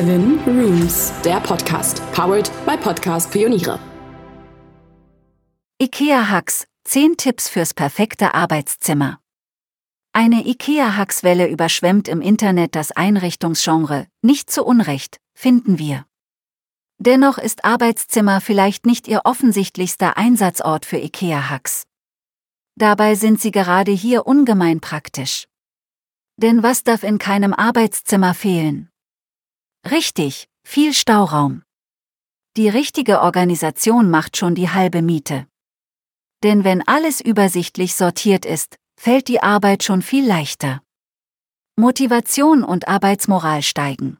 Seven 0.00 0.40
Rooms, 0.46 1.12
der 1.26 1.40
Podcast, 1.40 2.00
powered 2.12 2.50
by 2.64 2.74
Podcast 2.74 3.30
Pioniere. 3.30 3.78
IKEA-Hacks, 5.78 6.66
10 6.84 7.18
Tipps 7.18 7.50
fürs 7.50 7.74
perfekte 7.74 8.32
Arbeitszimmer. 8.32 9.18
Eine 10.14 10.46
IKEA-Hackswelle 10.46 11.48
überschwemmt 11.48 12.08
im 12.08 12.22
Internet 12.22 12.76
das 12.76 12.92
Einrichtungsgenre, 12.92 14.06
nicht 14.22 14.50
zu 14.50 14.64
Unrecht, 14.64 15.20
finden 15.34 15.78
wir. 15.78 16.06
Dennoch 16.96 17.36
ist 17.36 17.66
Arbeitszimmer 17.66 18.40
vielleicht 18.40 18.86
nicht 18.86 19.06
Ihr 19.06 19.20
offensichtlichster 19.24 20.16
Einsatzort 20.16 20.86
für 20.86 20.96
IKEA-Hacks. 20.96 21.84
Dabei 22.74 23.16
sind 23.16 23.38
sie 23.38 23.50
gerade 23.50 23.92
hier 23.92 24.26
ungemein 24.26 24.80
praktisch. 24.80 25.46
Denn 26.38 26.62
was 26.62 26.84
darf 26.84 27.02
in 27.02 27.18
keinem 27.18 27.52
Arbeitszimmer 27.52 28.32
fehlen? 28.32 28.89
Richtig, 29.88 30.48
viel 30.62 30.92
Stauraum. 30.92 31.62
Die 32.56 32.68
richtige 32.68 33.22
Organisation 33.22 34.10
macht 34.10 34.36
schon 34.36 34.54
die 34.54 34.68
halbe 34.68 35.02
Miete. 35.02 35.46
Denn 36.42 36.64
wenn 36.64 36.86
alles 36.86 37.20
übersichtlich 37.20 37.94
sortiert 37.94 38.44
ist, 38.44 38.76
fällt 38.98 39.28
die 39.28 39.42
Arbeit 39.42 39.82
schon 39.82 40.02
viel 40.02 40.26
leichter. 40.26 40.82
Motivation 41.76 42.64
und 42.64 42.88
Arbeitsmoral 42.88 43.62
steigen. 43.62 44.18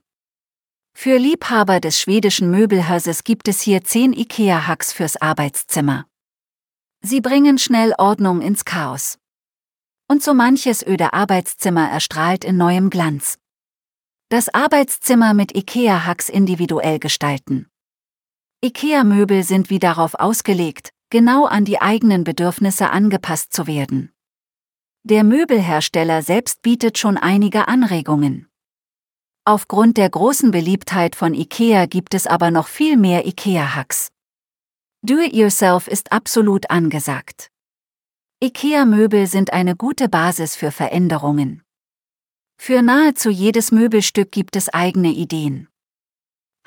Für 0.94 1.18
Liebhaber 1.18 1.80
des 1.80 1.98
schwedischen 1.98 2.50
Möbelhauses 2.50 3.24
gibt 3.24 3.48
es 3.48 3.60
hier 3.60 3.84
10 3.84 4.12
IKEA-Hacks 4.14 4.92
fürs 4.92 5.20
Arbeitszimmer. 5.20 6.06
Sie 7.02 7.20
bringen 7.20 7.58
schnell 7.58 7.94
Ordnung 7.98 8.40
ins 8.40 8.64
Chaos. 8.64 9.18
Und 10.08 10.22
so 10.22 10.34
manches 10.34 10.86
öde 10.86 11.12
Arbeitszimmer 11.12 11.90
erstrahlt 11.90 12.44
in 12.44 12.56
neuem 12.56 12.90
Glanz. 12.90 13.39
Das 14.32 14.48
Arbeitszimmer 14.48 15.34
mit 15.34 15.56
IKEA-Hacks 15.56 16.28
individuell 16.28 17.00
gestalten. 17.00 17.66
IKEA-Möbel 18.64 19.42
sind 19.42 19.70
wie 19.70 19.80
darauf 19.80 20.14
ausgelegt, 20.14 20.92
genau 21.10 21.46
an 21.46 21.64
die 21.64 21.80
eigenen 21.80 22.22
Bedürfnisse 22.22 22.90
angepasst 22.90 23.52
zu 23.52 23.66
werden. 23.66 24.12
Der 25.02 25.24
Möbelhersteller 25.24 26.22
selbst 26.22 26.62
bietet 26.62 26.96
schon 26.96 27.16
einige 27.16 27.66
Anregungen. 27.66 28.48
Aufgrund 29.44 29.96
der 29.96 30.08
großen 30.08 30.52
Beliebtheit 30.52 31.16
von 31.16 31.34
IKEA 31.34 31.86
gibt 31.86 32.14
es 32.14 32.28
aber 32.28 32.52
noch 32.52 32.68
viel 32.68 32.96
mehr 32.96 33.26
IKEA-Hacks. 33.26 34.12
Do-it-yourself 35.02 35.88
ist 35.88 36.12
absolut 36.12 36.70
angesagt. 36.70 37.50
IKEA-Möbel 38.44 39.26
sind 39.26 39.52
eine 39.52 39.74
gute 39.74 40.08
Basis 40.08 40.54
für 40.54 40.70
Veränderungen. 40.70 41.64
Für 42.62 42.82
nahezu 42.82 43.30
jedes 43.30 43.72
Möbelstück 43.72 44.30
gibt 44.30 44.54
es 44.54 44.68
eigene 44.68 45.12
Ideen. 45.12 45.66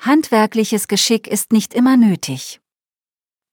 Handwerkliches 0.00 0.88
Geschick 0.88 1.28
ist 1.28 1.52
nicht 1.52 1.72
immer 1.72 1.96
nötig. 1.96 2.60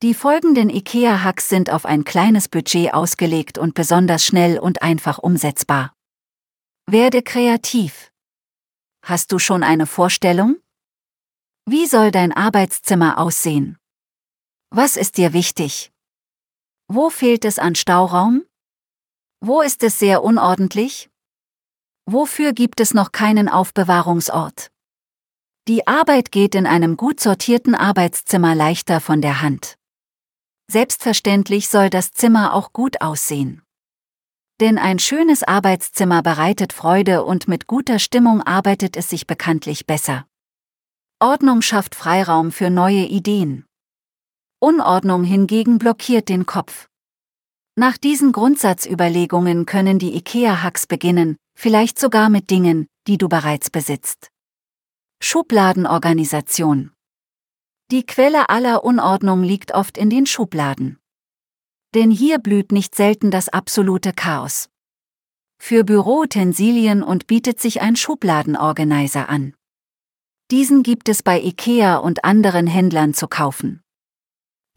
Die 0.02 0.16
folgenden 0.16 0.72
IKEA-Hacks 0.72 1.50
sind 1.50 1.70
auf 1.70 1.86
ein 1.86 2.04
kleines 2.04 2.50
Budget 2.50 2.96
ausgelegt 2.96 3.60
und 3.60 3.76
besonders 3.76 4.26
schnell 4.26 4.58
und 4.58 4.82
einfach 4.82 5.20
umsetzbar. 5.20 5.94
Werde 6.88 7.22
kreativ. 7.22 8.12
Hast 9.06 9.32
du 9.32 9.38
schon 9.38 9.62
eine 9.62 9.86
Vorstellung? 9.86 10.58
Wie 11.68 11.86
soll 11.86 12.10
dein 12.10 12.32
Arbeitszimmer 12.32 13.20
aussehen? 13.20 13.78
Was 14.72 14.98
ist 14.98 15.18
dir 15.18 15.34
wichtig? 15.34 15.92
Wo 16.88 17.12
fehlt 17.12 17.46
es 17.46 17.60
an 17.60 17.76
Stauraum? 17.76 18.44
Wo 19.42 19.62
ist 19.62 19.84
es 19.84 20.00
sehr 20.00 20.24
unordentlich? 20.24 21.11
Wofür 22.14 22.52
gibt 22.52 22.82
es 22.82 22.94
noch 22.94 23.14
keinen 23.14 23.48
Aufbewahrungsort? 23.48 24.70
Die 25.70 25.88
Arbeit 25.88 26.34
geht 26.34 26.56
in 26.56 26.68
einem 26.68 26.98
gut 26.98 27.22
sortierten 27.22 27.74
Arbeitszimmer 27.74 28.54
leichter 28.54 29.00
von 29.00 29.22
der 29.22 29.42
Hand. 29.42 29.76
Selbstverständlich 30.70 31.70
soll 31.70 31.90
das 31.90 32.12
Zimmer 32.12 32.54
auch 32.54 32.74
gut 32.74 33.00
aussehen. 33.00 33.62
Denn 34.60 34.78
ein 34.78 35.00
schönes 35.00 35.44
Arbeitszimmer 35.44 36.22
bereitet 36.22 36.74
Freude 36.74 37.24
und 37.24 37.48
mit 37.48 37.66
guter 37.66 37.98
Stimmung 37.98 38.42
arbeitet 38.42 38.98
es 38.98 39.10
sich 39.10 39.26
bekanntlich 39.26 39.88
besser. 39.88 40.26
Ordnung 41.22 41.62
schafft 41.62 41.96
Freiraum 41.96 42.52
für 42.52 42.70
neue 42.70 43.06
Ideen. 43.06 43.64
Unordnung 44.60 45.24
hingegen 45.24 45.80
blockiert 45.80 46.28
den 46.28 46.46
Kopf. 46.46 46.90
Nach 47.78 47.98
diesen 47.98 48.34
Grundsatzüberlegungen 48.34 49.66
können 49.66 49.98
die 49.98 50.14
IKEA-Hacks 50.18 50.88
beginnen, 50.88 51.38
vielleicht 51.62 52.00
sogar 52.00 52.32
mit 52.32 52.50
Dingen, 52.50 52.88
die 53.06 53.20
du 53.20 53.30
bereits 53.30 53.70
besitzt. 53.70 54.32
Schubladenorganisation. 55.22 56.92
Die 57.92 58.04
Quelle 58.04 58.50
aller 58.50 58.84
Unordnung 58.84 59.44
liegt 59.44 59.72
oft 59.72 59.96
in 59.96 60.10
den 60.10 60.26
Schubladen. 60.26 60.98
Denn 61.94 62.10
hier 62.10 62.40
blüht 62.40 62.72
nicht 62.72 62.96
selten 62.96 63.30
das 63.30 63.48
absolute 63.48 64.12
Chaos. 64.12 64.70
Für 65.60 65.84
Büroutensilien 65.84 67.04
und 67.04 67.28
bietet 67.28 67.60
sich 67.60 67.80
ein 67.80 67.96
Schubladenorganizer 67.96 69.30
an. 69.30 69.54
Diesen 70.50 70.82
gibt 70.82 71.10
es 71.10 71.22
bei 71.22 71.40
IKEA 71.40 71.98
und 71.98 72.26
anderen 72.26 72.66
Händlern 72.66 73.14
zu 73.14 73.28
kaufen. 73.28 73.84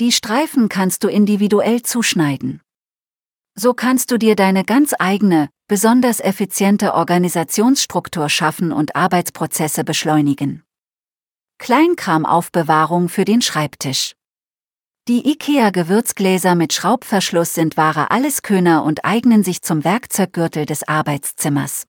Die 0.01 0.13
Streifen 0.13 0.69
kannst 0.69 1.03
du 1.03 1.09
individuell 1.09 1.81
zuschneiden. 1.81 2.61
So 3.55 3.73
kannst 3.73 4.11
du 4.11 4.19
dir 4.19 4.37
deine 4.37 4.65
ganz 4.65 4.93
eigene, 4.99 5.49
besonders 5.67 6.21
effiziente 6.21 6.95
Organisationsstruktur 6.95 8.29
schaffen 8.29 8.73
und 8.73 8.97
Arbeitsprozesse 8.97 9.85
beschleunigen. 9.85 10.63
Kleinkramaufbewahrung 11.59 13.09
für 13.09 13.25
den 13.25 13.41
Schreibtisch. 13.41 14.15
Die 15.07 15.31
IKEA-Gewürzgläser 15.31 16.55
mit 16.55 16.73
Schraubverschluss 16.73 17.55
sind 17.55 17.77
wahre 17.77 18.11
Alleskönner 18.11 18.85
und 18.85 19.05
eignen 19.05 19.45
sich 19.45 19.63
zum 19.63 19.85
Werkzeuggürtel 19.85 20.67
des 20.67 20.87
Arbeitszimmers. 20.89 21.87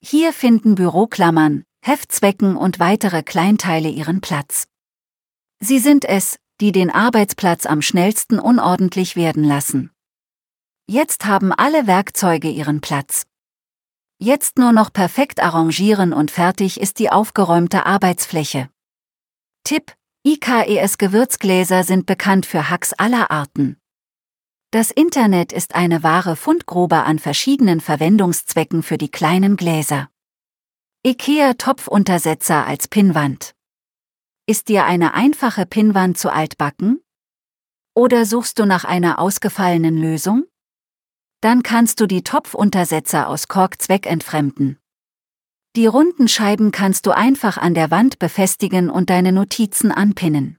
Hier 0.00 0.32
finden 0.32 0.74
Büroklammern, 0.74 1.64
Heftzwecken 1.82 2.56
und 2.56 2.78
weitere 2.78 3.22
Kleinteile 3.22 3.88
ihren 3.88 4.20
Platz. 4.20 4.66
Sie 5.60 5.78
sind 5.78 6.04
es, 6.04 6.38
die 6.60 6.72
den 6.72 6.90
Arbeitsplatz 6.90 7.66
am 7.66 7.82
schnellsten 7.82 8.38
unordentlich 8.38 9.16
werden 9.16 9.44
lassen. 9.44 9.90
Jetzt 10.90 11.26
haben 11.26 11.52
alle 11.52 11.86
Werkzeuge 11.86 12.48
ihren 12.48 12.80
Platz. 12.80 13.26
Jetzt 14.18 14.56
nur 14.56 14.72
noch 14.72 14.90
perfekt 14.90 15.38
arrangieren 15.38 16.14
und 16.14 16.30
fertig 16.30 16.80
ist 16.80 16.98
die 16.98 17.10
aufgeräumte 17.10 17.84
Arbeitsfläche. 17.84 18.70
Tipp: 19.64 19.94
IKES 20.26 20.96
Gewürzgläser 20.96 21.84
sind 21.84 22.06
bekannt 22.06 22.46
für 22.46 22.70
Hacks 22.70 22.94
aller 22.94 23.30
Arten. 23.30 23.78
Das 24.70 24.90
Internet 24.90 25.52
ist 25.52 25.74
eine 25.74 26.02
wahre 26.02 26.36
Fundgrube 26.36 27.02
an 27.02 27.18
verschiedenen 27.18 27.82
Verwendungszwecken 27.82 28.82
für 28.82 28.96
die 28.96 29.10
kleinen 29.10 29.58
Gläser. 29.58 30.08
IKEA 31.06 31.52
Topfuntersetzer 31.52 32.66
als 32.66 32.88
Pinnwand. 32.88 33.54
Ist 34.46 34.68
dir 34.68 34.86
eine 34.86 35.12
einfache 35.12 35.66
Pinnwand 35.66 36.16
zu 36.16 36.32
altbacken? 36.32 37.02
Oder 37.94 38.24
suchst 38.24 38.58
du 38.58 38.64
nach 38.64 38.86
einer 38.86 39.18
ausgefallenen 39.18 39.98
Lösung? 39.98 40.46
Dann 41.40 41.62
kannst 41.62 42.00
du 42.00 42.06
die 42.06 42.22
Topfuntersetzer 42.22 43.28
aus 43.28 43.48
Kork 43.48 43.80
zweckentfremden. 43.80 44.78
Die 45.76 45.86
runden 45.86 46.28
Scheiben 46.28 46.72
kannst 46.72 47.06
du 47.06 47.12
einfach 47.12 47.56
an 47.56 47.74
der 47.74 47.90
Wand 47.90 48.18
befestigen 48.18 48.90
und 48.90 49.10
deine 49.10 49.32
Notizen 49.32 49.92
anpinnen. 49.92 50.56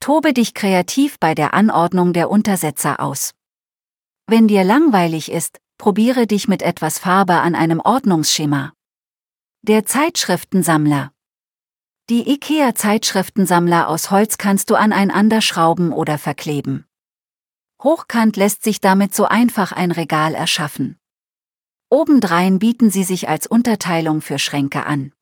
Tobe 0.00 0.34
dich 0.34 0.54
kreativ 0.54 1.18
bei 1.18 1.34
der 1.34 1.54
Anordnung 1.54 2.12
der 2.12 2.30
Untersetzer 2.30 3.00
aus. 3.00 3.32
Wenn 4.26 4.46
dir 4.48 4.64
langweilig 4.64 5.30
ist, 5.30 5.58
probiere 5.78 6.26
dich 6.26 6.48
mit 6.48 6.62
etwas 6.62 6.98
Farbe 6.98 7.34
an 7.34 7.54
einem 7.54 7.80
Ordnungsschema. 7.80 8.72
Der 9.62 9.86
Zeitschriftensammler 9.86 11.12
die 12.10 12.26
IKEA-Zeitschriftensammler 12.26 13.86
aus 13.86 14.10
Holz 14.10 14.38
kannst 14.38 14.70
du 14.70 14.76
aneinander 14.76 15.42
schrauben 15.42 15.92
oder 15.92 16.16
verkleben. 16.16 16.87
Hochkant 17.82 18.36
lässt 18.36 18.64
sich 18.64 18.80
damit 18.80 19.14
so 19.14 19.26
einfach 19.26 19.72
ein 19.72 19.92
Regal 19.92 20.34
erschaffen. 20.34 20.98
Obendrein 21.90 22.58
bieten 22.58 22.90
sie 22.90 23.04
sich 23.04 23.28
als 23.28 23.46
Unterteilung 23.46 24.20
für 24.20 24.38
Schränke 24.38 24.84
an. 24.84 25.12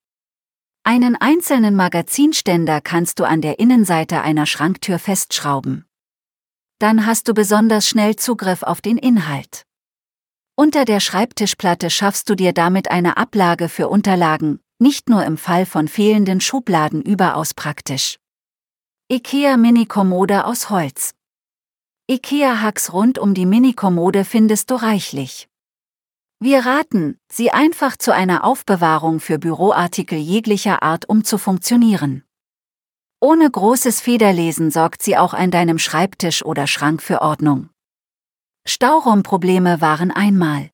Einen 0.83 1.17
einzelnen 1.17 1.75
Magazinständer 1.75 2.81
kannst 2.81 3.19
du 3.19 3.25
an 3.25 3.41
der 3.41 3.59
Innenseite 3.59 4.21
einer 4.23 4.47
Schranktür 4.47 5.01
festschrauben. 5.01 5.85
Dann 6.79 7.07
hast 7.07 7.27
du 7.27 7.35
besonders 7.35 7.89
schnell 7.89 8.17
Zugriff 8.17 8.63
auf 8.63 8.81
den 8.81 8.97
Inhalt. 8.97 9.65
Unter 10.55 10.85
der 10.85 11.01
Schreibtischplatte 11.01 11.91
schaffst 11.91 12.31
du 12.31 12.37
dir 12.37 12.53
damit 12.53 12.91
eine 12.91 13.17
Ablage 13.17 13.69
für 13.69 13.89
Unterlagen, 13.89 14.61
nicht 14.79 15.09
nur 15.09 15.25
im 15.25 15.37
Fall 15.39 15.67
von 15.67 15.89
fehlenden 15.89 16.41
Schubladen 16.41 17.03
überaus 17.03 17.53
praktisch. 17.53 18.19
IKEA 19.11 19.57
Mini-Kommode 19.57 20.45
aus 20.45 20.71
Holz. 20.71 21.16
IKEA-Hacks 22.09 22.93
rund 22.93 23.19
um 23.19 23.35
die 23.35 23.47
Mini-Kommode 23.47 24.25
findest 24.25 24.71
du 24.71 24.77
reichlich. 24.77 25.49
Wir 26.39 26.65
raten, 26.65 27.19
sie 27.29 27.51
einfach 27.51 27.97
zu 27.97 28.15
einer 28.15 28.45
Aufbewahrung 28.45 29.19
für 29.19 29.41
Büroartikel 29.41 30.17
jeglicher 30.17 30.85
Art 30.85 31.09
umzufunktionieren. 31.09 32.23
Ohne 33.19 33.51
großes 33.51 34.01
Federlesen 34.01 34.71
sorgt 34.71 35.03
sie 35.03 35.17
auch 35.17 35.35
an 35.35 35.51
deinem 35.51 35.81
Schreibtisch 35.81 36.45
oder 36.45 36.69
Schrank 36.69 37.03
für 37.03 37.23
Ordnung. 37.23 37.71
Stauraumprobleme 38.69 39.81
waren 39.81 40.13
einmal. 40.13 40.71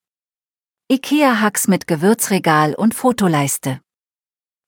IKEA-Hacks 0.90 1.66
mit 1.66 1.86
Gewürzregal 1.86 2.74
und 2.74 2.94
Fotoleiste. 2.94 3.80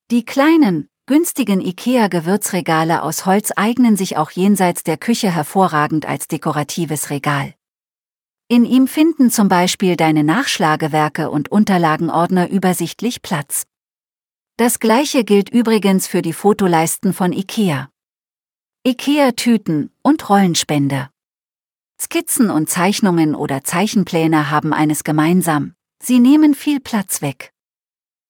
Die 0.09 0.25
kleinen, 0.25 0.89
günstigen 1.07 1.61
IKEA-Gewürzregale 1.61 3.03
aus 3.03 3.25
Holz 3.25 3.51
eignen 3.55 3.95
sich 3.95 4.17
auch 4.17 4.31
jenseits 4.31 4.83
der 4.83 4.97
Küche 4.97 5.31
hervorragend 5.31 6.05
als 6.07 6.27
dekoratives 6.27 7.09
Regal. 7.09 7.53
In 8.47 8.65
ihm 8.65 8.87
finden 8.87 9.31
zum 9.31 9.47
Beispiel 9.47 9.95
deine 9.95 10.23
Nachschlagewerke 10.23 11.29
und 11.29 11.51
Unterlagenordner 11.51 12.49
übersichtlich 12.49 13.21
Platz. 13.21 13.65
Das 14.57 14.79
gleiche 14.79 15.23
gilt 15.23 15.49
übrigens 15.49 16.07
für 16.07 16.21
die 16.21 16.33
Fotoleisten 16.33 17.13
von 17.13 17.33
IKEA. 17.33 17.89
IKEA-Tüten 18.87 19.91
und 20.01 20.29
Rollenspender. 20.29 21.09
Skizzen 21.99 22.49
und 22.49 22.69
Zeichnungen 22.69 23.35
oder 23.35 23.63
Zeichenpläne 23.63 24.51
haben 24.51 24.73
eines 24.73 25.03
gemeinsam, 25.03 25.73
sie 26.01 26.19
nehmen 26.19 26.53
viel 26.53 26.79
Platz 26.79 27.21
weg. 27.21 27.54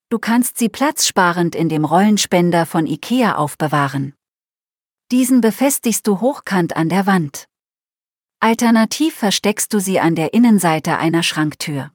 Du 0.10 0.20
kannst 0.20 0.60
sie 0.60 0.70
platzsparend 0.70 1.56
in 1.56 1.68
dem 1.68 1.84
Rollenspender 1.84 2.68
von 2.68 2.86
IKEA 2.86 3.36
aufbewahren. 3.36 4.14
Diesen 5.12 5.42
befestigst 5.42 6.06
du 6.06 6.22
hochkant 6.22 6.76
an 6.76 6.90
der 6.90 7.08
Wand. 7.08 7.48
Alternativ 8.40 9.16
versteckst 9.16 9.74
du 9.74 9.80
sie 9.80 10.00
an 10.00 10.14
der 10.14 10.34
Innenseite 10.34 10.98
einer 10.98 11.24
Schranktür. 11.24 11.92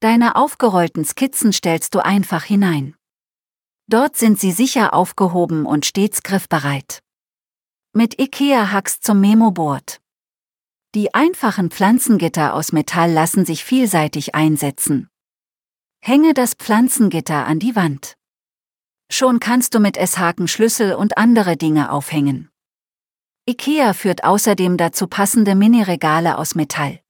Deine 0.00 0.36
aufgerollten 0.36 1.04
Skizzen 1.04 1.52
stellst 1.52 1.94
du 1.94 1.98
einfach 1.98 2.44
hinein. 2.44 2.96
Dort 3.86 4.16
sind 4.16 4.40
sie 4.40 4.52
sicher 4.52 4.94
aufgehoben 4.94 5.66
und 5.66 5.84
stets 5.84 6.22
griffbereit. 6.22 7.02
Mit 7.92 8.18
IKEA-Hacks 8.18 9.00
zum 9.00 9.20
Memo-Board. 9.20 10.00
Die 10.94 11.12
einfachen 11.12 11.70
Pflanzengitter 11.70 12.54
aus 12.54 12.72
Metall 12.72 13.12
lassen 13.12 13.44
sich 13.44 13.62
vielseitig 13.62 14.34
einsetzen. 14.34 15.09
Hänge 16.02 16.32
das 16.32 16.54
Pflanzengitter 16.54 17.46
an 17.46 17.58
die 17.58 17.76
Wand. 17.76 18.16
Schon 19.10 19.38
kannst 19.38 19.74
du 19.74 19.80
mit 19.80 19.96
S-Haken 19.96 20.48
Schlüssel 20.48 20.94
und 20.94 21.18
andere 21.18 21.56
Dinge 21.56 21.92
aufhängen. 21.92 22.50
IKEA 23.46 23.92
führt 23.92 24.24
außerdem 24.24 24.76
dazu 24.76 25.08
passende 25.08 25.54
Mini-Regale 25.54 26.38
aus 26.38 26.54
Metall. 26.54 27.00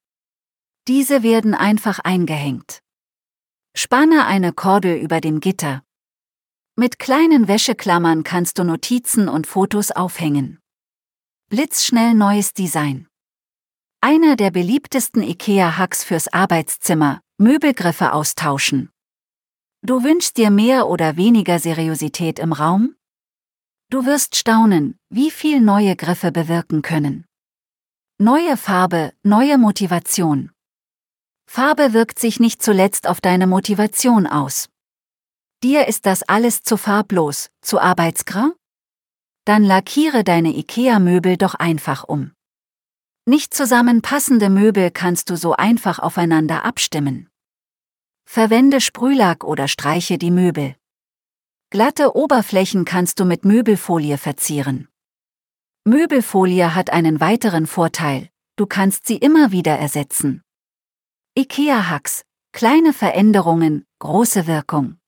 Diese 0.89 1.23
werden 1.23 1.55
einfach 1.55 2.01
eingehängt. 2.01 2.83
Spanne 3.77 4.27
eine 4.27 4.53
Kordel 4.53 4.97
über 4.97 5.21
dem 5.21 5.39
Gitter. 5.41 5.85
Mit 6.75 6.99
kleinen 6.99 7.47
Wäscheklammern 7.47 8.25
kannst 8.25 8.59
du 8.59 8.65
Notizen 8.65 9.29
und 9.29 9.47
Fotos 9.47 9.93
aufhängen. 9.93 10.59
Blitzschnell 11.49 12.15
neues 12.15 12.55
Design. 12.55 13.10
Einer 14.03 14.37
der 14.37 14.51
beliebtesten 14.51 15.23
IKEA-Hacks 15.23 16.05
fürs 16.05 16.33
Arbeitszimmer, 16.33 17.21
Möbelgriffe 17.37 18.15
austauschen. 18.15 18.91
Du 19.83 20.03
wünschst 20.03 20.39
dir 20.39 20.51
mehr 20.51 20.89
oder 20.89 21.19
weniger 21.19 21.59
Seriosität 21.59 22.39
im 22.39 22.55
Raum? 22.55 22.97
Du 23.91 24.07
wirst 24.07 24.37
staunen, 24.37 24.99
wie 25.11 25.31
viel 25.31 25.61
neue 25.61 25.97
Griffe 25.97 26.33
bewirken 26.33 26.81
können. 26.81 27.27
Neue 28.17 28.57
Farbe, 28.57 29.13
neue 29.23 29.59
Motivation. 29.59 30.51
Farbe 31.47 31.93
wirkt 31.93 32.19
sich 32.19 32.41
nicht 32.41 32.63
zuletzt 32.63 33.07
auf 33.07 33.21
deine 33.21 33.47
Motivation 33.47 34.27
aus. 34.27 34.71
Dir 35.63 35.89
ist 35.89 36.07
das 36.07 36.23
alles 36.23 36.63
zu 36.63 36.79
farblos, 36.79 37.51
zu 37.61 37.79
arbeitsgrau? 37.79 38.53
Dann 39.45 39.63
lackiere 39.63 40.25
deine 40.25 40.57
IKEA-Möbel 40.57 41.37
doch 41.37 41.55
einfach 41.55 42.05
um. 42.05 42.33
Nicht 43.27 43.53
zusammenpassende 43.55 44.49
Möbel 44.49 44.91
kannst 44.91 45.31
du 45.31 45.37
so 45.37 45.53
einfach 45.53 45.99
aufeinander 45.99 46.65
abstimmen. 46.65 47.29
Verwende 48.25 48.81
Sprühlack 48.81 49.45
oder 49.45 49.69
streiche 49.69 50.17
die 50.17 50.31
Möbel. 50.31 50.77
Glatte 51.71 52.17
Oberflächen 52.17 52.85
kannst 52.85 53.21
du 53.21 53.25
mit 53.25 53.45
Möbelfolie 53.45 54.19
verzieren. 54.19 54.89
Möbelfolie 55.85 56.75
hat 56.75 56.91
einen 56.91 57.21
weiteren 57.21 57.67
Vorteil, 57.67 58.31
du 58.57 58.67
kannst 58.67 59.07
sie 59.07 59.17
immer 59.17 59.53
wieder 59.53 59.79
ersetzen. 59.79 60.43
IKEA-Hacks, 61.37 62.23
kleine 62.53 62.93
Veränderungen, 62.93 63.85
große 63.99 64.47
Wirkung. 64.47 64.99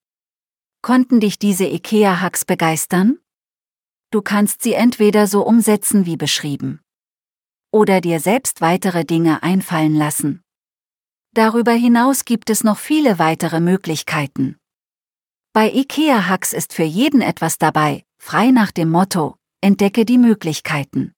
Konnten 0.82 1.20
dich 1.20 1.38
diese 1.38 1.64
IKEA-Hacks 1.64 2.44
begeistern? 2.44 3.18
Du 4.10 4.20
kannst 4.20 4.62
sie 4.62 4.74
entweder 4.74 5.26
so 5.26 5.46
umsetzen 5.46 6.06
wie 6.06 6.16
beschrieben. 6.16 6.81
Oder 7.72 8.02
dir 8.02 8.20
selbst 8.20 8.60
weitere 8.60 9.04
Dinge 9.04 9.42
einfallen 9.42 9.96
lassen. 9.96 10.42
Darüber 11.34 11.72
hinaus 11.72 12.26
gibt 12.26 12.50
es 12.50 12.64
noch 12.64 12.78
viele 12.78 13.18
weitere 13.18 13.60
Möglichkeiten. 13.60 14.58
Bei 15.54 15.72
IKEA 15.72 16.28
Hacks 16.28 16.52
ist 16.52 16.74
für 16.74 16.82
jeden 16.82 17.22
etwas 17.22 17.56
dabei, 17.56 18.04
frei 18.18 18.50
nach 18.50 18.72
dem 18.72 18.90
Motto, 18.90 19.36
entdecke 19.62 20.04
die 20.04 20.18
Möglichkeiten. 20.18 21.14